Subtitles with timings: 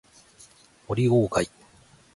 [0.87, 1.47] 森鴎外